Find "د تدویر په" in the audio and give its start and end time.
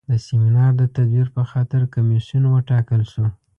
0.77-1.41